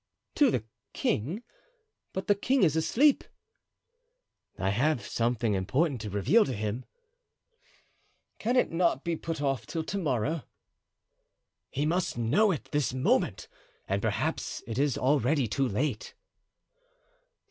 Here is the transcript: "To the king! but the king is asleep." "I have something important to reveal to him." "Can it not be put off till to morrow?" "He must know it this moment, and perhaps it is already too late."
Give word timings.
"To 0.33 0.49
the 0.49 0.63
king! 0.93 1.43
but 2.11 2.25
the 2.25 2.33
king 2.33 2.63
is 2.63 2.75
asleep." 2.75 3.23
"I 4.57 4.71
have 4.71 5.05
something 5.05 5.53
important 5.53 6.01
to 6.01 6.09
reveal 6.09 6.43
to 6.43 6.53
him." 6.55 6.85
"Can 8.39 8.55
it 8.55 8.71
not 8.71 9.03
be 9.03 9.15
put 9.15 9.43
off 9.43 9.67
till 9.67 9.83
to 9.83 9.99
morrow?" 9.99 10.41
"He 11.69 11.85
must 11.85 12.17
know 12.17 12.49
it 12.49 12.71
this 12.71 12.95
moment, 12.95 13.47
and 13.87 14.01
perhaps 14.01 14.63
it 14.65 14.79
is 14.79 14.97
already 14.97 15.47
too 15.47 15.67
late." 15.67 16.15